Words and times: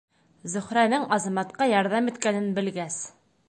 Зөһрәнең 0.53 1.05
Азаматҡа 1.17 1.67
ярҙам 1.75 2.11
иткәнен 2.13 2.49
белгәс: 2.59 3.01